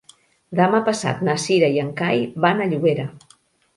[0.59, 3.07] Demà passat na Cira i en Cai van a Llobera.